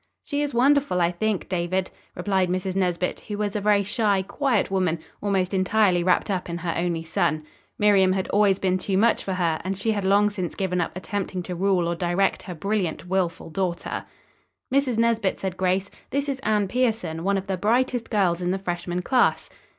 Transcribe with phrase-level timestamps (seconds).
[0.23, 2.75] "She is wonderful, I think, David," replied Mrs.
[2.75, 7.03] Nesbit, who was a very shy, quiet woman, almost entirely wrapped up in her only
[7.03, 7.43] son.
[7.77, 10.97] Miriam had always been too much for her, and she had long since given up
[10.97, 14.03] attempting to rule or direct her brilliant, willful daughter.
[14.73, 14.97] "Mrs.
[14.97, 19.03] Nesbit," said Grace, "this is Anne Pierson, one of the brightest girls in the freshman
[19.03, 19.51] class."